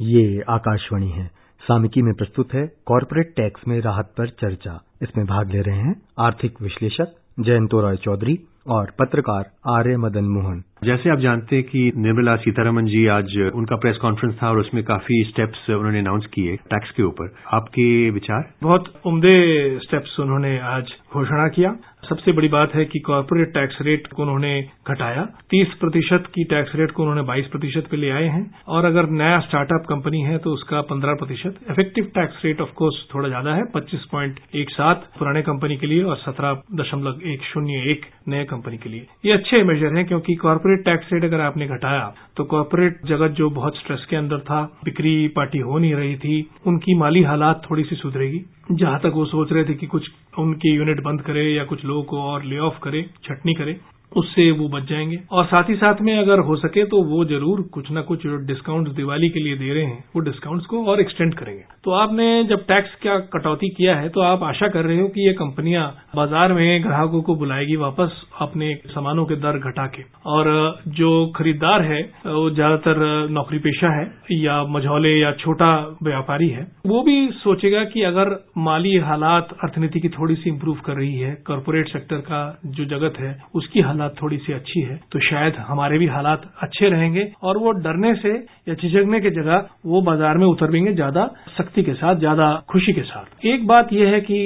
ये 0.00 0.42
आकाशवाणी 0.48 1.08
है। 1.08 1.26
सामिकी 1.60 2.02
में 2.02 2.14
प्रस्तुत 2.14 2.54
है 2.54 2.66
कॉरपोरेट 2.86 3.34
टैक्स 3.36 3.60
में 3.68 3.80
राहत 3.80 4.12
पर 4.18 4.28
चर्चा। 4.30 4.80
इसमें 5.02 5.26
भाग 5.26 5.50
ले 5.50 5.60
रहे 5.60 5.76
हैं 5.76 5.94
आर्थिक 6.18 6.62
विश्लेषक 6.62 7.14
जयंतो 7.40 7.80
रॉय 7.80 7.96
चौधरी 7.96 8.38
और 8.68 8.90
पत्रकार 8.98 9.50
आर्य 9.66 9.96
मदन 9.96 10.24
मोहन। 10.24 10.62
जैसे 10.84 11.10
आप 11.10 11.18
जानते 11.18 11.56
हैं 11.56 11.64
कि 11.64 11.80
निर्मला 11.96 12.34
सीतारमन 12.36 12.86
जी 12.86 13.06
आज 13.06 13.36
उनका 13.54 13.76
प्रेस 13.76 13.96
कॉन्फ्रेंस 13.96 14.34
था 14.42 14.48
और 14.48 14.58
उसमें 14.58 14.82
काफ़ी 14.84 15.22
स्टेप्स 15.24 15.70
उन्होंने 15.70 15.98
अनाउंस 15.98 16.26
किए 16.26 16.56
टैक्स 16.70 16.90
के 16.90 17.02
ऊपर। 17.02 17.32
आपके 17.52 18.10
विचार? 18.10 18.52
बहुत 18.62 18.92
उम्दे 19.06 19.34
स्टेप्स 19.78 20.20
उन्होंने 20.20 20.58
आज 20.74 20.94
घोषणा 21.14 21.48
किया। 21.48 21.76
सबसे 22.08 22.32
बड़ी 22.32 22.48
बात 22.48 22.74
है 22.74 22.84
कि 22.84 22.98
कॉरपोरेट 22.98 23.52
टैक्स 23.54 23.76
रेट 23.82 24.06
को 24.06 24.22
उन्होंने 24.22 24.50
घटाया। 24.88 25.22
30 25.50 25.72
प्रतिशत 25.80 26.24
की 26.34 26.44
टैक्स 26.44 26.74
रेट 26.74 26.90
को 26.90 27.02
उन्होंने 27.02 27.22
22 27.22 27.46
प्रतिशत 27.46 27.86
पे 27.90 27.96
ले 27.96 28.10
आए 28.10 28.26
हैं। 28.26 28.44
और 28.68 28.84
अगर 28.84 29.08
नया 29.10 29.38
स्टार्टअप 29.40 29.86
कंपनी 29.88 30.20
है 30.22 30.38
तो 30.38 30.50
उसका 30.50 30.80
15 30.90 31.14
प्रतिशत। 31.14 31.58
Effective 31.70 32.10
tax 32.14 32.44
rate 32.44 32.60
of 32.60 32.72
course 32.74 32.96
थोड़ा 33.14 33.28
ज़्यादा 33.28 33.54
है 33.54 33.62
25.17 33.76 35.06
पुराने 35.18 35.42
कंपनी 35.42 35.76
के 35.76 35.86
लिए 35.86 36.02
और 36.02 36.16
सत्रह 36.16 36.60
दशमलव 36.74 37.28
एक 37.32 37.42
शून्य 37.52 37.90
एक 37.92 38.06
नए 38.28 38.44
कंपनी 38.44 38.76
के 38.76 38.88
लिए। 38.88 39.06
ये 39.26 39.32
अच्छे 39.32 39.62
मेजर 39.62 39.96
हैं 39.96 40.06
क्योंकि 40.06 40.34
कॉरपोरेट 40.34 40.73
टैक्स 40.76 41.12
रेट 41.12 41.24
अगर 41.24 41.40
आपने 41.40 41.66
घटाया 41.66 42.14
तो 42.36 42.44
कॉरपोरेट 42.44 43.00
जगत 43.06 43.30
जो 43.30 43.50
बहुत 43.50 43.76
स्ट्रेस 43.76 44.06
के 44.10 44.16
अंदर 44.16 44.38
था, 44.38 44.62
बिक्री 44.84 45.28
पार्टी 45.28 45.58
हो 45.58 45.78
नहीं 45.78 45.94
रही 45.94 46.16
थी, 46.16 46.50
उनकी 46.66 46.94
माली 46.94 47.22
हालात 47.22 47.62
थोड़ी 47.70 47.84
सी 47.84 47.96
सुधरेगी। 47.96 48.44
जहाँ 48.72 48.98
तक 48.98 49.12
वो 49.14 49.24
सोच 49.24 49.52
रहे 49.52 49.64
थे 49.64 49.74
कि 49.74 49.86
कुछ 49.86 50.10
उनके 50.38 50.74
यूनिट 50.74 51.02
बंद 51.02 51.22
करे 51.22 51.44
या 51.52 51.64
कुछ 51.64 51.84
लोगों 51.84 52.02
को 52.02 52.22
और 52.22 52.44
ले 52.44 52.58
ऑफ़ 52.58 52.78
करे, 52.82 53.10
छटनी 53.24 53.54
करे 53.54 53.80
उससे 54.16 54.50
वो 54.52 54.68
बच 54.68 54.88
जाएँगे। 54.88 55.18
और 55.30 55.44
साथ 55.46 55.68
ही 55.68 55.74
साथ 55.76 56.00
में 56.00 56.16
अगर 56.16 56.40
हो 56.40 56.56
सके 56.58 56.84
तो 56.86 57.02
वो 57.06 57.24
ज़रूर 57.26 57.62
कुछ 57.72 57.90
ना 57.90 58.00
कुछ 58.04 58.26
डिस्काउंट 58.46 58.88
दिवाली 58.96 59.28
के 59.30 59.40
लिए 59.40 59.56
दे 59.56 59.72
रहे 59.72 59.84
हैं। 59.84 60.04
वो 60.16 60.20
डिस्काउंट्स 60.22 60.66
को 60.66 60.84
और 60.84 61.00
एक्सटेंड 61.00 61.34
करेंगे। 61.34 61.62
तो 61.84 61.90
आपने 61.92 62.26
जब 62.44 62.64
टैक्स 62.66 62.94
का 63.02 63.18
कटौती 63.32 63.68
किया 63.70 63.96
है 63.96 64.08
तो 64.08 64.20
आप 64.22 64.42
आशा 64.44 64.68
कर 64.68 64.84
रहे 64.84 65.00
हो 65.00 65.08
कि 65.08 65.26
ये 65.26 65.32
कंपनियाँ 65.34 65.86
बाज़ार 66.16 66.52
में 66.52 66.82
ग्राहकों 66.84 67.22
को 67.22 67.34
बुलाएगी 67.36 67.76
वापस 67.78 68.20
अपने 68.40 68.74
सामानों 68.88 69.24
के 69.24 69.36
दर 69.36 69.58
घटा 69.60 69.86
के। 69.88 70.02
और 70.26 70.48
जो 70.94 71.10
खरीददार 71.36 71.82
है, 71.82 72.00
वो 72.26 72.48
ज़्यादातर 72.50 72.96
नौकरी 73.30 73.58
पेशा 73.60 73.90
है, 73.90 74.04
या 74.34 74.62
मझौले 74.68 75.12
या 75.12 75.32
छोटा 75.34 75.72
व्यापारी 76.02 76.48
है, 76.48 76.66
वो 76.86 77.02
भी 77.02 77.16
सोचेगा 77.34 77.84
कि 77.86 78.02
अगर 78.04 78.30
माली 78.60 78.96
हालात 79.00 79.48
अर्थनीति 79.64 80.00
की 80.00 80.08
थोड़ी 80.10 80.34
सी 80.36 80.50
इंप्रूव 80.50 80.78
कर 80.86 80.94
रही 80.94 81.14
है 81.14 81.34
कॉरपोरेट 81.46 81.88
सेक्टर 81.88 82.16
का 82.22 82.40
जो 82.68 82.84
जगत 82.86 83.20
है, 83.20 83.36
उसकी 83.54 83.80
हालात 83.80 84.03
हालात 84.04 84.22
थोड़ी 84.22 84.36
सी 84.38 84.52
अच्छी 84.52 84.80
है 84.80 84.96
तो 85.12 85.20
शायद 85.20 85.56
हमारे 85.66 85.98
भी 85.98 86.06
हालात 86.06 86.42
अच्छे 86.62 86.88
रहेंगे 86.90 87.26
और 87.42 87.58
वो 87.58 87.72
डरने 87.80 88.14
से 88.14 88.32
या 88.68 88.74
झिझकने 88.74 89.20
की 89.20 89.30
जगह 89.32 89.68
वो 89.86 90.00
बाज़ार 90.02 90.38
में 90.38 90.46
उतरेंगे 90.46 90.92
ज़्यादा 90.94 91.26
सख्ती 91.58 91.82
के 91.82 91.94
साथ, 91.94 92.16
ज़्यादा 92.16 92.52
खुशी 92.68 92.92
के 92.92 93.02
साथ। 93.02 93.46
एक 93.46 93.66
बात 93.66 93.92
यह 93.92 94.08
है 94.08 94.20
कि 94.20 94.38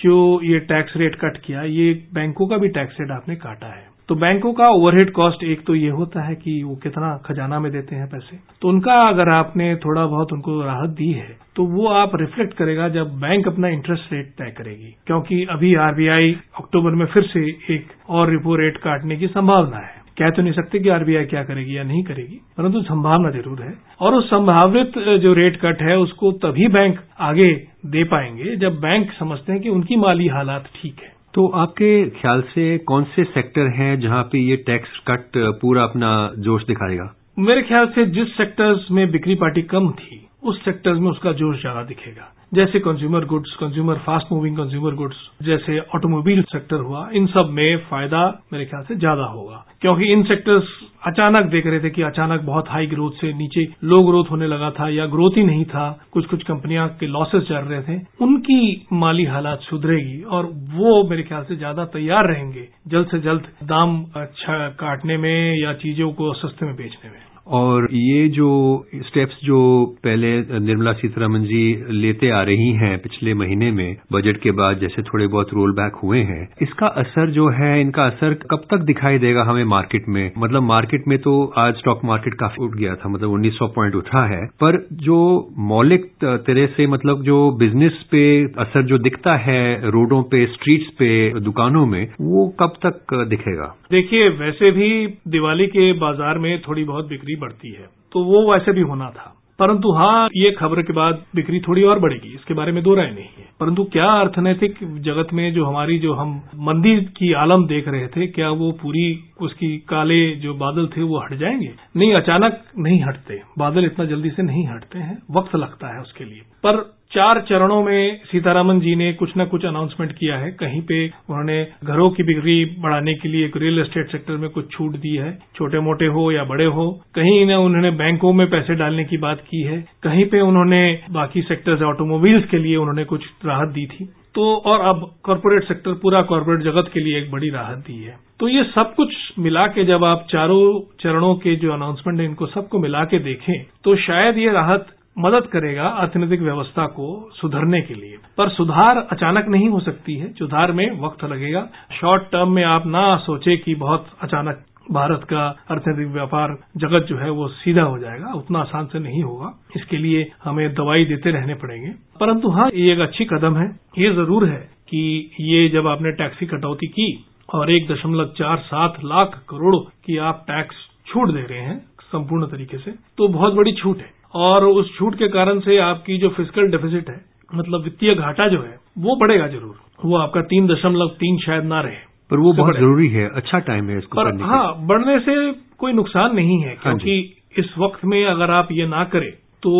जो 0.00 0.40
ये 0.44 0.58
टैक्स 0.66 0.96
रेट 0.96 1.14
कट 1.14 1.40
किया, 1.46 1.62
ये 1.62 1.92
बैंकों 2.14 2.46
का 2.46 2.56
भी 2.56 2.68
टैक्स 2.70 2.96
रेट 3.00 3.10
आपने 3.10 3.36
काटा 3.36 3.66
है। 3.66 3.92
तो 4.08 4.14
बैंकों 4.14 4.52
का 4.52 4.68
ओवरहेड 4.70 5.10
कॉस्ट 5.12 5.42
एक 5.44 5.64
तो 5.66 5.74
ये 5.74 5.88
होता 5.90 6.22
है 6.22 6.34
कि 6.34 6.62
वो 6.62 6.74
कितना 6.76 7.16
खजाना 7.26 7.60
में 7.60 7.70
देते 7.72 7.96
हैं 7.96 8.08
पैसे। 8.08 8.36
तो 8.62 8.68
उनका 8.68 9.00
अगर 9.04 9.28
आपने 9.30 9.74
थोड़ा 9.76 10.04
बहुत 10.06 10.32
उनको 10.32 10.60
राहत 10.62 10.90
दी 10.90 11.10
है 11.12 11.36
तो 11.56 11.64
वो 11.66 11.86
आप 11.94 12.16
रिफ्लेक्ट 12.16 12.54
करेगा 12.54 12.88
जब 12.90 13.18
बैंक 13.20 13.48
अपना 13.48 13.68
इंटरेस्ट 13.70 14.12
रेट 14.12 14.30
तय 14.38 14.50
करेगी। 14.58 14.94
क्योंकि 15.06 15.44
अभी 15.50 15.74
आरबीआई 15.80 16.36
अक्टूबर 16.58 16.94
में 16.94 17.06
फिर 17.06 17.22
से 17.24 17.46
एक 17.74 17.92
और 18.10 18.30
रिपो 18.30 18.56
रेट 18.56 18.76
काटने 18.78 19.16
की 19.16 19.26
संभावना 19.28 19.78
है। 19.78 20.02
कह 20.18 20.30
तो 20.30 20.42
नहीं 20.42 20.52
सकते 20.52 20.78
कि 20.78 20.88
आरबीआई 20.90 21.24
क्या 21.24 21.42
करेगी 21.44 21.76
या 21.76 21.82
नहीं 21.84 22.02
करेगी, 22.04 22.40
परंतु 22.58 22.82
संभावना 22.82 23.30
ज़रूर 23.30 23.62
है। 23.62 23.72
और 24.00 24.14
उस 24.14 24.26
संभावित 24.26 24.98
जो 25.22 25.32
रेट 25.34 25.56
कट 25.56 25.82
है, 25.82 25.96
उसको 25.98 26.32
तभी 26.44 26.68
बैंक 26.68 27.00
आगे 27.22 27.52
दे 27.86 28.04
पाएँगे 28.06 28.56
जब 28.56 28.78
बैंक 28.80 29.12
समझते 29.12 29.52
हैं 29.52 29.60
कि 29.62 29.68
उनकी 29.70 29.96
माली 29.96 30.28
हालात 30.28 30.68
ठीक 30.76 31.00
है। 31.02 31.12
तो 31.34 31.46
आपके 31.48 31.88
ख्याल 32.10 32.42
से 32.42 32.66
कौन 32.78 33.04
से 33.04 33.24
सेक्टर 33.24 33.68
हैं 33.68 33.98
जहाँ 34.00 34.22
पे 34.22 34.38
ये 34.40 34.56
टैक्स 34.66 34.98
कट 35.08 35.38
पूरा 35.60 35.82
अपना 35.82 36.10
जोश 36.38 36.66
दिखाएगा? 36.66 37.14
मेरे 37.38 37.62
ख्याल 37.62 37.86
से 37.86 38.04
जिस 38.06 38.36
सेक्टर्स 38.36 38.86
में 38.90 39.10
बिक्री 39.10 39.34
पार्टी 39.34 39.62
कम 39.62 39.90
थी, 39.90 40.20
उस 40.42 40.64
सेक्टर्स 40.64 40.98
में 40.98 41.10
उसका 41.10 41.32
जोश 41.32 41.60
ज़्यादा 41.60 41.82
दिखेगा। 41.82 42.32
जैसे 42.54 42.78
consumer 42.80 43.24
goods 43.24 43.54
consumer 43.60 43.98
fast 44.00 44.32
moving 44.32 44.56
consumer 44.56 44.94
goods 44.94 45.16
जैसे 45.42 45.78
ऑटोमोबाइल 45.96 46.42
सेक्टर 46.44 46.76
हुआ, 46.78 47.08
इन 47.12 47.26
सब 47.26 47.48
में 47.50 47.76
फ़ायदा 47.90 48.22
मेरे 48.52 48.64
ख्याल 48.64 48.82
से 48.84 48.94
ज़्यादा 48.96 49.24
होगा। 49.26 49.64
क्योंकि 49.80 50.12
इन 50.12 50.22
सेक्टर्स 50.24 50.68
अचानक 51.06 51.50
देख 51.50 51.66
रहे 51.66 51.80
थे 51.80 51.90
कि 51.90 52.02
अचानक 52.02 52.40
बहुत 52.42 52.68
हाई 52.68 52.86
ग्रोथ 52.86 53.20
से 53.20 53.32
नीचे 53.34 53.66
लो 53.84 54.02
ग्रोथ 54.02 54.30
होने 54.30 54.46
लगा 54.46 54.70
था 54.70 54.88
या 54.90 55.06
ग्रोथ 55.06 55.36
ही 55.36 55.44
नहीं 55.44 55.64
था 55.66 55.88
कुछ 56.12 56.26
कुछ 56.26 56.42
कंपनियाँ 56.42 56.88
के 57.00 57.06
लॉसेस 57.08 57.42
चल 57.42 57.64
रहे 57.64 57.82
थे, 57.82 58.00
उनकी 58.20 58.86
माली 58.92 59.24
हालात 59.26 59.60
सुधरेगी 59.60 60.22
और 60.30 60.50
वो 60.74 61.02
मेरे 61.10 61.22
ख्याल 61.22 61.44
से 61.44 61.56
ज़्यादा 61.56 61.84
तैयार 61.92 62.28
रहेंगे 62.28 62.68
जल्द 62.88 63.08
से 63.08 63.18
जल्द 63.20 63.48
दाम 63.64 64.02
अच्छा 64.16 64.68
काटने 64.80 65.16
में 65.16 65.56
या 65.56 65.72
चीज़ों 65.84 66.10
को 66.12 66.32
सस्ते 66.34 66.66
में 66.66 66.74
बेचने 66.76 67.10
में। 67.10 67.33
और 67.46 67.88
ये 67.92 68.28
जो 68.28 68.50
स्टेप्स 68.96 69.38
जो 69.44 69.60
पहले 70.04 70.28
निर्मला 70.60 70.92
सीतारमन 70.92 71.42
जी 71.44 71.64
लेते 71.92 72.30
आ 72.30 72.42
रही 72.42 72.70
हैं 72.72 72.96
पिछले 72.98 73.34
महीने 73.34 73.70
में 73.70 73.96
बजट 74.12 74.36
के 74.36 74.50
बाद 74.50 74.78
जैसे 74.78 75.02
थोड़े 75.02 75.26
बहुत 75.26 75.52
रोल 75.54 75.72
बैक 75.72 75.98
हुए 76.02 76.20
हैं, 76.20 76.48
इसका 76.62 76.86
असर 76.86 77.30
जो 77.30 77.48
है, 77.48 77.80
इनका 77.80 78.06
असर 78.06 78.34
कब 78.50 78.64
तक 78.70 78.84
दिखाई 78.84 79.18
देगा 79.18 79.42
हमें 79.42 79.64
मार्केट 79.64 80.08
में? 80.08 80.30
मतलब 80.38 80.62
मार्केट 80.62 81.08
में 81.08 81.18
तो 81.18 81.34
आज 81.58 81.74
स्टॉक 81.74 82.00
मार्केट 82.04 82.34
काफ़ी 82.34 82.64
उठ 82.64 82.76
गया 82.76 82.94
था 82.94 83.08
मतलब 83.08 83.30
1900 83.30 83.68
पॉइंट 83.68 83.94
उठा 83.94 84.24
है, 84.26 84.44
पर 84.60 84.80
जो 85.02 85.18
मौलिक 85.58 86.10
तरह 86.24 86.66
से 86.66 86.86
मतलब 86.86 87.22
जो 87.22 87.50
बिज़नेस 87.50 88.02
पे 88.10 88.24
असर 88.58 88.82
जो 88.82 88.98
दिखता 88.98 89.36
है, 89.36 89.90
रोडों 89.90 90.22
पे 90.22 90.44
स्ट्रीट्स 90.46 90.86
पे, 90.98 91.40
दुकानों 91.40 91.86
में, 91.86 92.02
वो 92.20 92.46
कब 92.60 92.72
तक 92.86 93.14
दिखेगा? 93.28 93.74
देखिए, 93.90 94.28
वैसे 94.28 94.70
भी 94.70 95.06
दिवाली 95.28 95.66
के 95.66 95.92
बाज़ार 95.92 96.38
में 96.38 96.60
थोड़ी 96.60 96.84
बहुत 96.84 97.08
बिक्री 97.08 97.33
बिक्री 97.34 97.46
बढ़ती 97.46 97.68
है। 97.68 97.88
तो 98.12 98.24
वो 98.24 98.52
वैसे 98.52 98.72
भी 98.72 98.80
होना 98.80 99.10
था। 99.10 99.40
परंतु 99.58 99.92
हाँ 99.92 100.28
ये 100.36 100.50
खबर 100.50 100.82
के 100.82 100.92
बाद 100.92 101.24
बिक्री 101.34 101.60
थोड़ी 101.60 101.82
और 101.82 101.98
बढ़ेगी, 101.98 102.34
इसके 102.34 102.54
बारे 102.54 102.72
में 102.72 102.82
दो 102.82 102.94
राय 102.94 103.06
नहीं 103.06 103.24
है। 103.24 103.48
परंतु 103.60 103.84
क्या 103.84 104.12
अर्थनैतिक 104.12 104.74
जगत 104.82 105.28
में 105.32 105.54
जो 105.54 105.64
हमारी, 105.64 105.98
जो 105.98 106.14
हम 106.14 106.42
मंदी 106.56 107.00
की 107.00 107.32
आलम 107.32 107.66
देख 107.66 107.88
रहे 107.88 108.08
थे, 108.08 108.26
क्या 108.26 108.50
वो 108.50 108.72
पूरी 108.72 109.20
उसकी 109.40 109.78
काले 109.78 110.30
जो 110.30 110.54
बादल 110.54 110.86
थे, 110.86 111.02
वो 111.02 111.18
हट 111.18 111.34
जाएँगे? 111.34 111.74
नहीं, 111.96 112.12
अचानक 112.12 112.62
नहीं 112.78 113.02
हटते। 113.02 113.42
बादल 113.58 113.84
इतना 113.84 114.04
जल्दी 114.04 114.30
से 114.30 114.42
नहीं 114.42 114.66
हटते 114.66 114.98
हैं। 114.98 115.22
वक्त 115.30 115.56
लगता 115.56 115.88
है 115.88 116.00
उसके 116.00 116.24
लिए। 116.24 116.40
पर 116.40 117.03
चार 117.14 117.40
चरणों 117.40 117.82
में 117.82 118.20
सीतारामन 118.24 118.78
जी 118.80 118.94
ने 118.96 119.12
कुछ 119.12 119.32
न 119.38 119.44
कुछ 119.44 119.64
अनाउंसमेंट 119.64 120.12
किया 120.12 120.36
है। 120.38 120.50
कहीं 120.50 120.80
पे 120.82 120.96
उन्होंने 121.30 121.56
घरों 121.84 122.08
की 122.10 122.22
बिक्री 122.22 122.64
बढ़ाने 122.78 123.14
के 123.14 123.28
लिए 123.28 123.44
एक 123.44 123.56
रियल 123.56 123.78
एस्टेट 123.78 124.10
सेक्टर 124.12 124.36
में 124.36 124.48
कुछ 124.50 124.70
छूट 124.72 124.96
दी 124.96 125.14
है। 125.16 125.30
छोटे 125.56 125.80
मोटे 125.80 126.06
हो 126.06 126.30
या 126.32 126.44
बड़े 126.44 126.64
हो, 126.66 126.90
कहीं 127.14 127.46
न 127.46 127.54
उन्होंने 127.60 127.90
बैंकों 127.90 128.32
में 128.32 128.46
पैसे 128.50 128.74
डालने 128.74 129.04
की 129.04 129.16
बात 129.16 129.40
की 129.40 129.62
है। 129.62 129.80
कहीं 130.02 130.24
पे 130.24 130.40
उन्होंने 130.40 130.82
बाकी 131.10 131.42
सेक्टर्स 131.42 131.82
ऑटोमोबाइल्स 131.82 132.48
के 132.50 132.58
लिए 132.58 132.76
उन्होंने 132.76 133.04
कुछ 133.04 133.26
राहत 133.44 133.68
दी 133.68 133.86
थी। 133.86 134.04
तो 134.34 134.44
और 134.66 134.80
अब 134.80 135.08
कॉरपोरेट 135.24 135.64
सेक्टर 135.64 135.92
पूरा 135.92 136.22
कॉरपोरेट 136.22 136.62
जगत 136.62 136.90
के 136.94 137.00
लिए 137.00 137.18
एक 137.18 137.30
बड़ी 137.30 137.50
राहत 137.50 137.78
दी 137.78 138.02
है। 138.02 138.16
तो 138.40 138.48
ये 138.48 138.64
सब 138.64 138.94
कुछ 138.94 139.14
मिला 139.38 139.66
के 139.66 139.84
जब 139.84 140.04
आप 140.04 140.26
चारों 140.30 140.64
चरणों 141.02 141.34
के 141.36 141.56
जो 141.56 141.72
अनाउंसमेंट 141.72 142.20
है, 142.20 142.26
इनको 142.26 142.46
सबको 142.46 142.78
मिला 142.78 143.04
के 143.04 143.18
देखें 143.20 143.54
तो 143.84 143.96
शायद 143.96 144.38
ये 144.38 144.52
राहत 144.52 144.86
मदद 145.16 145.46
करेगा 145.46 145.86
अर्थनैतिक 146.00 146.40
व्यवस्था 146.40 146.86
को 146.86 147.06
सुधरने 147.32 147.80
के 147.80 147.94
लिए। 147.94 148.16
पर 148.38 148.48
सुधार 148.48 148.98
अचानक 149.12 149.48
नहीं 149.48 149.68
हो 149.68 149.80
सकती 149.80 150.14
है। 150.14 150.32
सुधार 150.32 150.72
में 150.72 150.86
वक्त 151.00 151.24
लगेगा। 151.24 151.66
शॉर्ट 152.00 152.22
टर्म 152.22 152.52
में 152.52 152.62
आप 152.64 152.86
ना 152.86 153.16
सोचे 153.16 153.56
कि 153.56 153.74
बहुत 153.74 154.06
अचानक 154.22 154.64
भारत 154.90 155.20
का 155.24 155.46
अर्थनैतिक 155.70 156.08
व्यापार 156.08 156.56
जगत 156.76 157.06
जो 157.08 157.16
है 157.16 157.30
वो 157.30 157.48
सीधा 157.50 157.82
हो 157.82 157.98
जाएगा। 157.98 158.32
उतना 158.32 158.58
आसान 158.58 158.86
से 158.86 158.98
नहीं 158.98 159.22
होगा। 159.22 159.52
इसके 159.76 159.96
लिए 159.96 160.26
हमें 160.44 160.68
दवाई 160.74 161.04
देते 161.04 161.30
रहने 161.30 161.54
पड़ेंगे। 161.54 161.90
परंतु 162.20 162.50
हाँ 162.50 162.68
ये 162.74 162.92
एक 162.92 163.00
अच्छी 163.00 163.24
कदम 163.24 163.56
है। 163.56 163.68
ये 163.98 164.10
ज़रूर 164.14 164.48
है 164.48 164.58
कि 164.88 165.30
ये 165.40 165.68
जब 165.68 165.86
आपने 165.86 166.12
टैक्स 166.12 166.38
की 166.38 166.46
कटौती 166.46 166.86
की 166.88 167.06
और 167.54 167.70
एक 167.70 167.88
दशमलव 167.92 168.32
चार 168.38 168.58
सात 168.66 168.98
लाख 169.04 169.42
करोड़ 169.48 169.76
की 170.06 170.16
आप 170.18 170.44
टैक्स 170.48 170.76
छूट 171.06 171.30
दे 171.30 171.42
रहे 171.42 171.60
हैं 171.60 171.78
संपूर्ण 172.04 172.46
तरीके 172.46 172.78
से 172.78 172.90
तो 173.18 173.28
बहुत 173.28 173.54
बड़ी 173.54 173.72
छूट 173.72 173.98
है। 173.98 174.12
और 174.34 174.64
उस 174.64 174.96
छूट 174.98 175.14
के 175.14 175.28
कारण 175.28 175.60
से 175.60 175.78
आपकी 175.80 176.16
जो 176.18 176.28
फ़िज़िकल 176.28 176.70
डेफिसिट 176.70 177.08
है 177.08 177.20
मतलब 177.50 177.82
वित्तीय 177.84 178.14
घाटा 178.14 178.48
जो 178.48 178.60
है 178.62 178.78
वो 178.98 179.16
बढ़ेगा 179.16 179.46
ज़रूर। 179.48 179.74
वो 180.04 180.16
आपका 180.16 180.40
तीन 180.42 180.66
दशमलव 180.66 181.08
तीन 181.20 181.38
शायद 181.38 181.64
ना 181.64 181.80
रहे। 181.80 181.96
पर 182.30 182.38
वो 182.38 182.52
बहुत 182.52 182.76
ज़रूरी 182.76 183.08
है। 183.08 183.28
अच्छा 183.34 183.58
टाइम 183.68 183.88
है 183.90 183.98
इसको 183.98 184.16
पर 184.16 184.30
करने 184.30 184.44
हाँ 184.44 184.86
बढ़ने 184.86 185.18
से 185.20 185.34
कोई 185.78 185.92
नुकसान 185.92 186.34
नहीं 186.34 186.58
है 186.60 186.68
हाँ 186.68 186.76
क्योंकि 186.82 187.16
इस 187.58 187.74
वक्त 187.78 188.04
में 188.04 188.24
अगर 188.26 188.50
आप 188.50 188.68
ये 188.72 188.86
ना 188.86 189.04
करें 189.04 189.30
तो 189.62 189.72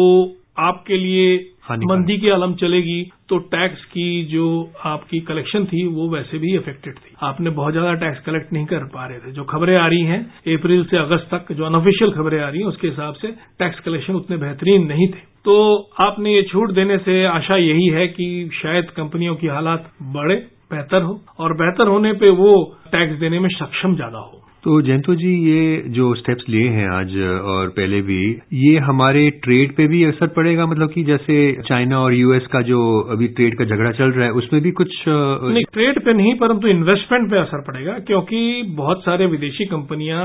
आपके 0.57 0.97
लिए 0.99 1.35
मंदी 1.83 2.17
की 2.19 2.29
आलम 2.31 2.55
चलेगी 2.55 3.03
तो 3.29 3.37
टैक्स 3.51 3.85
की 3.87 4.25
जो 4.25 4.47
आपकी 4.87 5.21
कलेक्शन 5.29 5.65
थी 5.67 5.85
वो 5.89 6.09
वैसे 6.11 6.39
भी 6.39 6.55
इफेक्टेड 6.57 6.95
थी। 6.95 7.15
आपने 7.23 7.51
बहुत 7.53 7.73
ज़्यादा 7.73 7.95
टैक्स 7.97 8.21
कलेक्ट 8.21 8.53
नहीं 8.53 8.67
कर 8.67 8.85
पा 8.95 9.07
रहे 9.07 9.19
थे। 9.19 9.33
जो 9.33 9.45
खबरें 9.45 9.77
आ 9.77 9.87
रही 9.87 10.03
हैं 10.03 10.21
अप्रैल 10.55 10.85
से 10.85 10.97
अगस्त 10.99 11.29
तक 11.31 11.53
जो 11.53 11.65
अनऑफिशियल 11.65 12.13
खबरें 12.13 12.41
आ 12.41 12.49
रही 12.49 12.61
हैं 12.61 12.69
उसके 12.69 12.89
हिसाब 12.89 13.15
से 13.15 13.29
टैक्स 13.59 13.81
कलेक्शन 13.81 14.15
उतने 14.15 14.37
बेहतरीन 14.37 14.87
नहीं 14.87 15.09
थे। 15.09 15.27
तो 15.45 15.57
आपने 16.01 16.35
ये 16.35 16.43
छूट 16.45 16.73
देने 16.75 16.99
से 17.01 17.25
आशा 17.27 17.57
यही 17.59 17.89
है 17.89 18.07
कि 18.11 18.29
शायद 18.55 18.91
कंपनियों 18.97 19.35
की 19.35 19.47
हालात 19.49 19.91
बढ़े 20.13 20.37
बेहतर 20.71 21.03
हो 21.03 21.21
और 21.39 21.57
बेहतर 21.57 21.89
होने 21.89 22.13
पे 22.15 22.31
वो 22.37 22.55
टैक्स 22.93 23.19
देने 23.21 23.41
में 23.41 23.49
सक्षम 23.51 23.95
ज़्यादा 23.97 24.19
हो। 24.19 24.44
तो 24.65 24.81
जयंतो 24.83 25.15
जी, 25.15 25.31
ये 25.47 25.83
जो 25.89 26.15
स्टेप्स 26.15 26.45
लिए 26.49 26.69
हैं 26.69 26.89
आज, 26.89 27.17
और 27.45 27.69
पहले 27.69 28.01
भी, 28.03 28.21
ये 28.53 28.79
हमारे 28.79 29.29
ट्रेड 29.45 29.75
पे 29.77 29.87
भी 29.87 30.03
असर 30.05 30.27
पड़ेगा? 30.27 30.67
मतलब 30.67 30.91
कि 30.91 31.03
जैसे 31.05 31.37
चाइना 31.69 31.99
और 31.99 32.15
यूएस 32.15 32.47
का 32.47 32.61
जो 32.61 32.79
अभी 33.13 33.29
ट्रेड 33.29 33.59
का 33.59 33.65
झगड़ा 33.65 33.91
चल 33.91 34.13
रहा 34.13 34.27
है, 34.27 34.33
उसमें 34.33 34.63
भी 34.63 34.71
कुछ 34.71 35.05
नहीं 35.09 35.65
ट्रेड 35.73 36.05
पे 36.05 36.13
नहीं, 36.13 36.35
परंतु 36.35 36.69
इन्वेस्टमेंट 36.69 37.31
पे 37.31 37.39
असर 37.39 37.61
पड़ेगा, 37.61 37.99
क्योंकि 37.99 38.63
बहुत 38.77 39.05
सारे 39.05 39.27
विदेशी 39.27 39.65
कंपनियाँ 39.67 40.25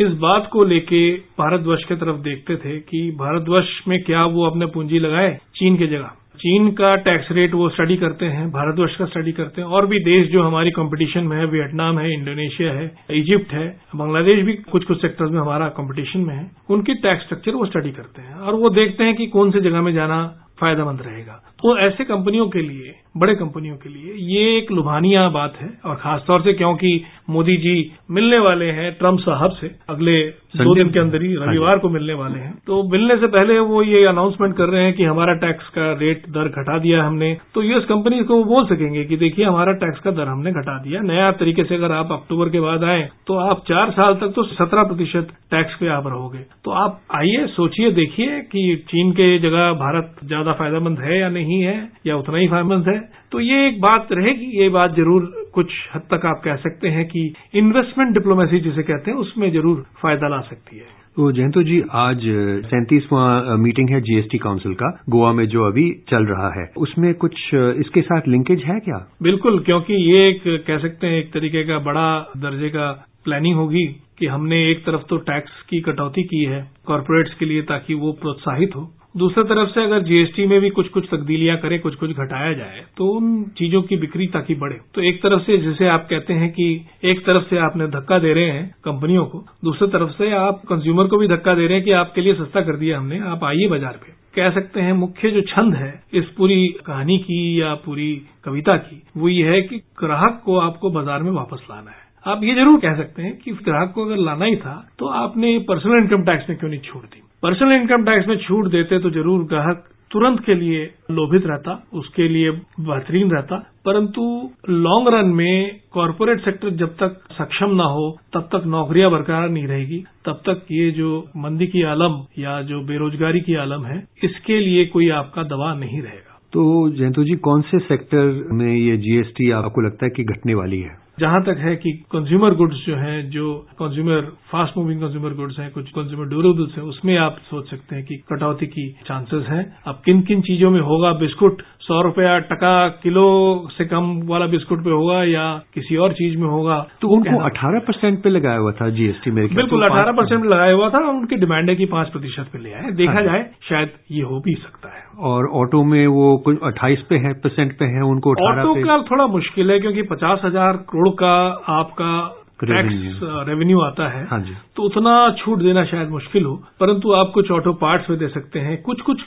इस 0.00 0.12
बात 0.18 0.48
को 0.52 0.64
लेके 0.64 1.00
भारतवर्ष 1.38 1.84
की 1.84 1.94
तरफ़ 1.96 2.16
देखते 2.24 2.56
थे 2.56 2.78
कि 2.80 3.10
भारतवर्ष 3.18 3.70
में 3.88 4.02
क्या 4.02 4.24
वो 4.26 4.44
अपने 4.46 4.66
पूंजी 4.66 4.98
लगाए? 4.98 5.36
चीन 5.56 5.76
की 5.76 5.86
जगह। 5.86 6.10
चीन 6.38 6.70
का 6.70 6.94
टैक्स 6.96 7.30
रेट 7.32 7.54
वो 7.54 7.68
स्टडी 7.68 7.96
करते 7.96 8.26
हैं, 8.26 8.50
भारतवर्ष 8.50 8.96
का 8.96 9.04
स्टडी 9.04 9.32
करते 9.32 9.60
हैं, 9.60 9.68
और 9.68 9.86
भी 9.86 9.98
देश 9.98 10.28
जो 10.28 10.42
हमारी 10.42 10.70
कंपटीशन 10.70 11.24
में 11.24 11.36
है 11.36 11.46
वियतनाम 11.46 11.98
है 11.98 12.12
इंडोनेशिया 12.12 12.72
है 12.72 12.90
इजिप्ट 13.10 13.52
है 13.52 13.66
बांग्लादेश 13.96 14.44
भी 14.44 14.52
कुछ 14.72 14.84
कुछ 14.84 15.00
सेक्टर्स 15.00 15.30
में 15.30 15.40
हमारा 15.40 15.68
कंपटीशन 15.68 16.20
में 16.20 16.34
है, 16.34 16.50
उनकी 16.70 16.94
टैक्स 16.94 17.24
स्ट्रक्चर 17.24 17.54
वो 17.54 17.66
स्टडी 17.66 17.90
करते 17.90 18.22
हैं, 18.22 18.34
और 18.34 18.54
वो 18.54 18.70
देखते 18.70 19.04
हैं 19.04 19.14
कि 19.14 19.26
कौन 19.26 19.50
सी 19.50 19.60
जगह 19.60 19.82
में 19.82 19.92
जाना 19.94 20.26
फ़ायदेमंद 20.60 21.02
रहेगा। 21.02 21.32
तो 21.32 21.76
ऐसे 21.78 22.04
कंपनियों 22.04 22.48
के 22.48 22.62
लिए, 22.62 22.94
बड़े 23.16 23.34
कंपनियों 23.34 23.76
के 23.76 23.88
लिए 23.88 24.14
ये 24.36 24.56
एक 24.58 24.70
लुभानिया 24.72 25.28
बात 25.28 25.54
है, 25.60 25.68
और 25.84 25.94
खासतौर 25.94 26.42
से 26.42 26.52
क्योंकि 26.52 27.04
मोदी 27.28 27.56
जी 27.58 27.76
मिलने 28.10 28.38
वाले 28.40 28.66
हैं 28.72 28.92
ट्रंप 28.98 29.18
साहब 29.20 29.50
से। 29.52 29.70
अगले 29.90 30.20
दो 30.56 30.74
दिन 30.74 30.90
के 30.90 31.00
अंदर 31.00 31.22
ही 31.22 31.34
रविवार 31.36 31.78
को 31.78 31.88
मिलने 31.88 32.14
वाले 32.14 32.38
हैं। 32.38 32.52
तो 32.66 32.82
मिलने 32.90 33.16
से 33.16 33.26
पहले 33.28 33.58
वो 33.60 33.82
ये 33.84 34.04
अनाउंसमेंट 34.06 34.56
कर 34.56 34.68
रहे 34.68 34.84
हैं 34.84 34.92
कि 34.94 35.04
हमारा 35.04 35.34
टैक्स 35.38 35.68
का 35.68 35.90
रेट 35.94 36.22
दर 36.28 36.48
घटा 36.50 36.78
दिया 36.78 37.02
हमने। 37.04 37.36
तो 37.54 37.62
यूएस 37.62 37.84
कंपनी 37.84 38.22
को 38.22 38.36
वो 38.36 38.44
बोल 38.46 38.64
सकेंगे 38.66 39.04
कि 39.04 39.16
देखिए 39.16 39.44
हमारा 39.44 39.72
टैक्स 39.82 40.00
का 40.00 40.10
दर 40.12 40.28
हमने 40.28 40.52
घटा 40.52 40.78
दिया। 40.82 41.00
नया 41.04 41.30
तरीके 41.34 41.64
से 41.64 41.74
अगर 41.74 41.92
आप 41.92 42.12
अक्टूबर 42.12 42.48
के 42.48 42.60
बाद 42.60 42.84
आए 42.86 43.08
तो 43.26 43.36
आप 43.40 43.62
चार 43.68 43.90
साल 43.90 44.14
तक 44.14 44.32
तो 44.36 44.42
सत्रह 44.44 44.82
प्रतिशत 44.84 45.28
टैक्स 45.50 45.74
पे 45.80 45.88
आप 45.90 46.06
रहोगे। 46.06 46.38
तो 46.64 46.70
आप 46.78 47.00
आइए 47.14 47.46
सोचिए 47.50 47.90
देखिए 47.92 48.40
कि 48.52 48.64
चीन 48.88 49.12
के 49.12 49.38
जगह 49.38 49.72
भारत 49.78 50.14
ज़्यादा 50.24 50.52
फ़ायदेमंद 50.54 50.98
है 51.00 51.18
या 51.20 51.28
नहीं 51.30 51.60
है 51.62 51.76
या 52.06 52.16
उतना 52.16 52.38
ही 52.38 52.48
फ़ायदेमंद 52.48 52.88
है। 52.88 52.98
तो 53.32 53.40
ये 53.40 53.66
एक 53.66 53.80
बात 53.80 54.08
रहेगी 54.12 54.46
ये 54.58 54.68
बात 54.70 54.94
ज़रूर 54.96 55.32
कुछ 55.58 55.72
हद 55.94 56.02
तक 56.10 56.26
आप 56.26 56.40
कह 56.44 56.56
सकते 56.58 56.88
हैं 56.90 57.04
कि 57.08 57.26
इन्वेस्टमेंट 57.56 58.14
डिप्लोमेसी 58.14 58.60
जिसे 58.60 58.82
कहते 58.84 59.10
हैं 59.10 59.18
उसमें 59.18 59.50
ज़रूर 59.52 59.84
फ़ायदा 60.02 60.28
ला 60.28 60.40
सकती 60.48 60.78
है। 60.78 60.96
तो 61.16 61.30
जयंतो 61.32 61.62
जी 61.62 61.80
आज 61.98 62.20
सैंतीसवां 62.64 63.56
मीटिंग 63.58 63.88
है 63.90 64.00
जीएसटी 64.00 64.38
काउंसिल 64.38 64.74
का 64.74 64.90
गोवा 65.10 65.32
में 65.32 65.44
जो 65.48 65.64
अभी 65.66 65.86
चल 66.10 66.26
रहा 66.26 66.50
है। 66.52 66.66
उसमें 66.78 67.12
कुछ 67.16 67.40
इसके 67.54 68.02
साथ 68.02 68.28
लिंकेज 68.28 68.62
है 68.64 68.78
क्या? 68.80 68.98
बिल्कुल 69.22 69.58
क्योंकि 69.60 69.94
ये 69.94 70.28
एक 70.28 70.42
कह 70.66 70.78
सकते 70.78 71.06
हैं 71.06 71.18
एक 71.18 71.32
तरीके 71.32 71.64
का 71.64 71.78
बड़ा 71.86 72.08
दर्जे 72.36 72.68
का 72.68 72.90
प्लानिंग 73.24 73.56
होगी 73.56 73.84
कि 74.18 74.26
हमने 74.26 74.60
एक 74.70 74.84
तरफ़ 74.86 75.02
तो 75.08 75.16
टैक्स 75.26 75.60
की 75.70 75.80
कटौती 75.82 76.22
की 76.24 76.44
है 76.44 76.60
कॉरपोरेट्स 76.86 77.34
के 77.34 77.46
लिए 77.46 77.62
ताकि 77.64 77.94
वो 77.94 78.12
प्रोत्साहित 78.20 78.76
हो। 78.76 78.82
दूसरी 79.14 79.42
तरफ़ 79.44 79.68
से 79.70 79.82
अगर 79.84 80.02
जीएसटी 80.02 80.46
में 80.46 80.60
भी 80.60 80.68
कुछ 80.70 80.88
कुछ 80.88 81.04
तब्दीलियाँ 81.10 81.56
करें 81.58 81.78
कुछ 81.80 81.94
कुछ 81.94 82.10
घटाया 82.12 82.52
जाए 82.52 82.84
तो 82.96 83.06
उन 83.10 83.42
चीज़ों 83.58 83.80
की 83.82 83.96
बिक्री 83.96 84.26
ताकि 84.28 84.54
बढ़े। 84.56 84.78
तो 84.94 85.02
एक 85.02 85.22
तरफ़ 85.22 85.42
से 85.42 85.56
जिसे 85.58 85.88
आप 85.88 86.06
कहते 86.10 86.34
हैं 86.34 86.50
कि 86.52 86.66
एक 87.04 87.24
तरफ़ 87.26 87.44
से 87.44 87.58
आपने 87.60 87.86
धक्का 87.88 88.18
दे 88.18 88.32
रहे 88.32 88.50
हैं 88.50 88.66
कंपनियों 88.84 89.24
को, 89.26 89.38
दूसरी 89.64 89.88
तरफ़ 89.88 90.10
से 90.12 90.30
आप 90.36 90.62
कंज्यूमर 90.68 91.06
को 91.06 91.18
भी 91.18 91.28
धक्का 91.28 91.54
दे 91.54 91.66
रहे 91.66 91.76
हैं 91.76 91.84
कि 91.84 91.92
आपके 91.94 92.20
लिए 92.20 92.34
सस्ता 92.34 92.60
कर 92.62 92.76
दिया 92.76 92.98
हमने, 92.98 93.18
आप 93.20 93.44
आइए 93.44 93.68
बाज़ार 93.68 93.92
पे। 93.96 94.16
कह 94.34 94.50
सकते 94.52 94.80
हैं 94.80 94.92
मुख्य 94.94 95.30
जो 95.30 95.40
छंद 95.48 95.74
है 95.74 95.92
इस 96.14 96.24
पूरी 96.36 96.66
कहानी 96.86 97.16
की 97.20 97.60
या 97.60 97.74
पूरी 97.84 98.10
कविता 98.44 98.76
की, 98.78 99.02
वो 99.16 99.28
ये 99.28 99.44
है 99.46 99.60
कि 99.62 99.76
ग्राहक 100.00 100.40
को 100.44 100.58
आपको 100.60 100.90
बाज़ार 100.90 101.22
में 101.22 101.30
वापस 101.32 101.66
लाना 101.70 101.90
है। 101.90 102.06
आप 102.26 102.44
ये 102.44 102.54
ज़रूर 102.54 102.78
कह 102.80 102.96
सकते 102.96 103.22
हैं 103.22 103.36
कि 103.38 103.52
ग्राहक 103.64 103.92
को 103.94 104.04
अगर 104.04 104.16
लाना 104.22 104.44
ही 104.44 104.56
था 104.58 104.74
तो 104.98 105.08
आपने 105.16 105.58
पर्सनल 105.68 105.98
इनकम 105.98 106.22
टैक्स 106.24 106.48
में 106.48 106.58
क्यों 106.58 106.70
नहीं 106.70 106.80
छोड़ 106.82 107.02
दी? 107.04 107.22
पर्सनल 107.42 107.72
इनकम 107.72 108.04
टैक्स 108.04 108.28
में 108.28 108.36
छूट 108.36 108.68
देते 108.68 108.98
तो 108.98 109.10
ज़रूर 109.10 109.44
ग्राहक 109.44 109.84
तुरंत 110.10 110.40
के 110.44 110.54
लिए 110.54 110.84
लोभित 111.10 111.46
रहता, 111.46 111.72
उसके 111.92 112.28
लिए 112.28 112.50
बेहतरीन 112.50 113.30
रहता, 113.30 113.56
परंतु 113.84 114.22
लॉन्ग 114.68 115.08
रन 115.14 115.26
में 115.26 115.80
कॉरपोरेट 115.92 116.40
सेक्टर 116.40 116.70
जब 116.70 116.94
तक 116.94 117.18
सक्षम 117.32 117.74
ना 117.74 117.84
हो, 117.84 118.18
तब 118.34 118.48
तक 118.52 118.62
नौकरियाँ 118.66 119.10
बरकरार 119.10 119.48
नहीं 119.48 119.66
रहेगी। 119.66 120.04
तब 120.26 120.40
तक 120.46 120.64
ये 120.70 120.90
जो 120.90 121.24
मंदी 121.36 121.66
की 121.66 121.82
आलम 121.82 122.18
या 122.38 122.60
जो 122.62 122.80
बेरोजगारी 122.80 123.40
की 123.40 123.54
आलम 123.54 123.84
है, 123.84 124.02
इसके 124.24 124.60
लिए 124.60 124.86
कोई 124.86 125.08
आपका 125.08 125.42
दवा 125.42 125.74
नहीं 125.74 126.02
रहेगा। 126.02 126.38
तो 126.52 126.88
जयंतु 126.90 127.24
जी, 127.24 127.34
कौन 127.34 127.62
से 127.62 127.78
सेक्टर 127.78 128.48
में 128.52 128.74
ये 128.76 128.96
जीएसटी 128.96 129.50
आपको 129.50 129.80
लगता 129.80 130.06
है 130.06 130.10
कि 130.10 130.24
घटने 130.24 130.54
वाली 130.54 130.80
है? 130.80 131.07
जहाँ 131.20 131.42
तक 131.42 131.56
है 131.58 131.76
कि 131.76 131.92
कंज्यूमर 131.92 132.54
गुड्स 132.54 132.76
जो 132.86 132.96
हैं, 132.96 133.30
जो 133.30 133.66
consumer 133.72 134.20
fast 134.52 134.76
moving 134.76 135.00
consumer 135.00 135.34
goods 135.34 135.58
हैं, 135.58 135.70
कुछ 135.70 135.90
कंज्यूमर 135.90 136.24
ड्यूरेबल्स 136.24 136.76
हैं, 136.76 136.84
उसमें 136.84 137.16
आप 137.16 137.38
सोच 137.50 137.70
सकते 137.70 137.96
हैं 137.96 138.04
कि 138.04 138.16
कटौती 138.16 138.66
की 138.66 138.96
चांसेस 139.06 139.46
हैं। 139.46 139.76
अब 139.86 140.02
किन 140.04 140.22
किन 140.22 140.40
चीज़ों 140.40 140.70
में 140.70 140.80
होगा 140.80 141.12
बिस्कुट? 141.12 141.62
सौ 141.88 142.00
रुपया 142.02 142.38
टका 142.46 142.72
किलो 143.02 143.26
से 143.72 143.84
कम 143.86 144.08
वाला 144.26 144.46
बिस्कुट 144.48 144.84
पे 144.84 144.90
होगा 144.90 145.22
या 145.24 145.44
किसी 145.74 145.96
और 145.98 146.12
चीज़ 146.14 146.36
में 146.38 146.46
होगा 146.48 146.76
तो 147.00 147.08
उनको 147.08 147.38
अठारह 147.44 147.78
परसेंट 147.86 148.22
पे 148.22 148.30
लगाया 148.30 148.58
हुआ 148.58 148.72
था 148.72 148.88
जीएसटी 148.92 149.30
में 149.30 149.42
बिल्कुल 149.54 149.82
अठारह 149.84 150.12
परसेंट 150.12 150.44
लगाया 150.46 150.74
हुआ 150.74 150.88
था 150.90 150.98
उनकी 151.10 151.36
डिमांड 151.38 151.70
है 151.70 151.76
कि 151.76 151.86
पाँच 151.88 152.08
प्रतिशत 152.08 152.50
पे 152.52 152.58
ले 152.58 152.72
आए। 152.72 152.90
देखा 152.94 153.12
हाँ। 153.12 153.22
जाए 153.22 153.44
शायद 153.68 153.92
ये 154.12 154.22
हो 154.24 154.40
भी 154.40 154.54
सकता 154.56 154.88
है। 154.88 155.02
और 155.28 155.48
ऑटो 155.56 155.82
में 155.84 156.06
वो 156.08 156.36
कुछ 156.44 156.58
अट्ठाईस 156.64 157.00
पे 157.08 157.16
है 157.18 157.32
परसेंट 157.40 157.72
पे 157.78 157.84
है 157.86 158.02
उनको 158.06 158.34
ऑटो 158.48 158.74
का 158.82 158.98
थोड़ा 159.10 159.26
मुश्किल 159.28 159.70
है 159.70 159.78
क्योंकि 159.80 160.02
पचास 160.10 160.40
हज़ार 160.44 160.76
करोड़ 160.90 161.08
का 161.22 161.34
आपका 161.74 162.12
टैक्स 162.60 163.20
रेवेन्यू 163.48 163.80
आता 163.80 164.08
है। 164.10 164.24
हाँ 164.26 164.40
जी। 164.40 164.54
तो 164.76 164.82
उतना 164.82 165.12
छूट 165.38 165.58
देना 165.58 165.84
शायद 165.86 166.08
मुश्किल 166.10 166.44
हो 166.44 166.54
परंतु 166.80 167.12
आप 167.14 167.30
कुछ 167.34 167.50
ऑटो 167.52 167.72
पार्ट्स 167.82 168.10
में 168.10 168.18
दे 168.18 168.28
सकते 168.28 168.58
हैं। 168.60 168.80
कुछ 168.82 169.00
कुछ 169.00 169.22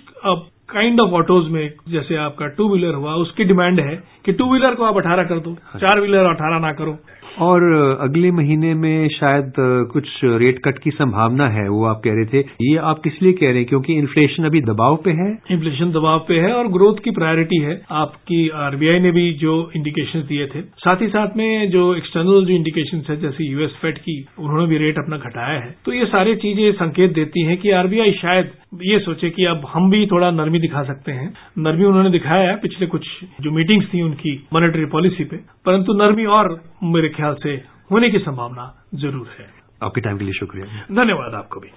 काइंड 0.74 1.00
ऑफ़ 1.00 1.12
ऑटोज 1.12 1.48
में 1.52 1.74
जैसे 1.90 2.16
आपका 2.16 2.48
टू 2.48 2.68
व्हीलर 2.70 2.94
हुआ 2.94 3.14
उसकी 3.14 3.44
डिमांड 3.44 3.80
है 3.80 3.96
कि 4.26 4.32
टू 4.32 4.50
व्हीलर 4.52 4.76
को 4.76 4.84
आप 4.84 4.98
अठारह 4.98 5.24
कर 5.24 5.40
दो 5.40 5.52
हाँ। 5.52 5.80
चार 5.80 6.00
व्हीलर 6.00 6.30
अठारह 6.30 6.60
ना 6.60 6.72
करो। 6.74 6.98
और 7.40 7.64
अगले 8.02 8.32
महीने 8.32 8.74
में 8.74 9.08
शायद 9.10 9.54
कुछ 9.92 10.10
रेट 10.24 10.60
कट 10.66 10.80
की 10.80 10.92
संभावना 10.92 11.48
है, 11.50 11.70
वो 11.70 11.86
आप 11.86 12.02
कह 12.06 12.12
रहे 12.14 12.26
थे। 12.26 12.48
ये 12.62 12.78
आप 12.78 13.00
किस 13.00 13.22
लिए 13.22 13.34
कह 13.34 13.48
रहे 13.48 13.58
हैं? 13.58 13.66
क्योंकि 13.66 13.94
इन्फ्लेशन 13.94 14.44
अभी 14.44 14.62
दबाव 14.62 14.96
पे 14.96 15.12
है। 15.12 15.40
इन्फ्लेशन 15.52 15.92
दबाव 15.92 16.26
पे 16.28 16.40
है 16.40 16.54
और 16.54 16.68
ग्रोथ 16.68 17.04
की 17.04 17.12
प्रायोरिटी 17.12 17.62
है। 17.62 17.82
आपकी 17.92 18.50
आरबीआई 18.50 19.00
ने 19.00 19.12
भी 19.12 19.34
जो 19.34 19.72
इंडिकेशन 19.76 20.20
दिए 20.20 20.48
थे, 20.48 20.62
साथ 20.62 21.02
ही 21.02 21.08
साथ 21.08 21.38
में 21.38 21.70
जो 21.70 21.96
एक्सटर्नल 21.96 22.46
जो 22.46 22.54
इंडिकेशन 22.54 23.04
है, 23.10 23.22
जैसे 23.22 23.52
यूएस 23.52 23.72
फेड 23.82 23.98
की, 23.98 24.26
उन्होंने 24.40 24.68
भी 24.68 24.78
रेट 24.78 24.98
अपना 24.98 25.18
घटाया 25.18 25.60
है। 25.60 25.76
तो 25.86 25.94
ये 25.94 26.06
सारी 26.06 26.36
चीज़ें 26.36 26.72
संकेत 26.72 27.14
देती 27.14 27.42
हैं 27.42 27.58
कि 27.58 27.72
आरबीआई 27.72 28.12
शायद 28.12 28.50
ये 28.84 29.00
सोचे 29.00 29.30
कि 29.30 29.46
अब 29.46 29.68
हम 29.74 29.90
भी 29.92 30.06
थोड़ा 30.06 30.32
नरमी 30.32 30.60
दिखा 30.60 30.84
सकते 30.84 31.12
हैं। 31.12 31.34
नरमी 31.58 31.86
उन्होंने 31.86 32.10
दिखाया 32.10 32.50
है 32.50 32.56
पिछले 32.56 32.88
कुछ, 32.88 33.08
जो 33.42 33.52
मीटिंग्स 33.52 33.86
थी 33.86 34.02
उनकी 34.02 34.48
मॉनेटरी 34.54 34.86
पॉलिसी 34.86 35.24
पे। 35.24 35.36
परंतु 35.66 35.94
नरमी 35.94 36.26
और 36.26 36.64
मेरे 36.84 37.10
ख्याल 37.22 37.36
से 37.42 37.54
होने 37.92 38.10
की 38.10 38.20
संभावना 38.20 38.64
ज़रूर 39.02 39.28
है। 39.40 39.46
आपके 39.84 40.02
टाइम 40.02 40.18
के 40.18 40.26
लिए 40.26 40.34
शुक्रिया। 40.34 40.66
धन्यवाद 40.96 41.34
आपको 41.36 41.60
भी। 41.60 41.68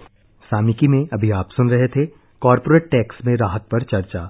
सामिकी 0.49 0.89
में 0.89 1.03
अभी 1.13 1.31
आप 1.39 1.49
सुन 1.53 1.71
रहे 1.71 1.89
थे 1.89 2.05
कॉरपोरेट 2.43 2.85
टैक्स 2.91 3.19
में 3.27 3.35
राहत 3.37 3.67
पर 3.73 3.83
चर्चा। 3.91 4.23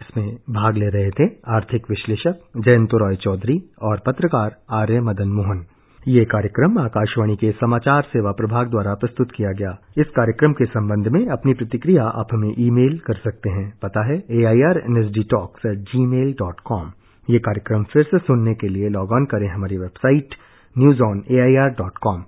इसमें 0.00 0.28
भाग 0.50 0.76
ले 0.76 0.88
रहे 0.90 1.10
थे 1.10 1.26
आर्थिक 1.54 1.90
विश्लेषक 1.90 2.38
जयंत 2.58 2.94
रॉय 3.02 3.16
चौधरी 3.24 3.58
और 3.82 4.02
पत्रकार 4.06 4.56
आर्य 4.76 5.00
मदन 5.08 5.28
मोहन। 5.30 5.64
ये 6.08 6.24
कार्यक्रम 6.26 6.78
आकाशवाणी 6.80 7.36
के 7.36 7.50
समाचार 7.54 8.02
सेवा 8.12 8.32
प्रभाग 8.34 8.70
द्वारा 8.70 8.94
प्रस्तुत 9.00 9.32
किया 9.32 9.52
गया। 9.54 9.76
इस 9.98 10.06
कार्यक्रम 10.16 10.52
के 10.52 10.64
संबंध 10.68 11.08
में 11.14 11.20
अपनी 11.30 11.54
प्रतिक्रिया 11.54 12.04
आप 12.20 12.34
हमें 12.34 12.54
ईमेल 12.58 12.98
कर 13.06 13.20
सकते 13.24 13.50
हैं। 13.50 13.66
पता 13.82 14.06
है 14.06 14.16
A 14.30 14.44
I 14.52 14.62
R 14.68 14.78
N 14.84 15.02
S 15.02 15.10
D 15.14 15.22
talks 15.30 15.66
at 15.66 15.78
Gmail 16.14 16.32
dot 16.38 16.60
com 16.64 16.90
ये 17.28 17.38
कार्यक्रम 17.40 17.82
फिर 17.90 18.02
से 18.04 18.18
सुनने 18.20 18.54
के 18.54 18.68
लिए 18.68 18.88
लॉग 18.90 19.12
ऑन 19.12 19.24
करें 19.32 19.48
हमारी 19.48 19.76
वेबसाइट 19.78 20.34
newsonair.com 20.76 22.26